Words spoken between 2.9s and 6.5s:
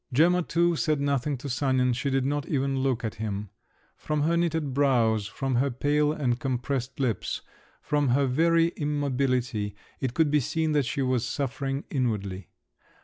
at him; from her knitted brows, from her pale and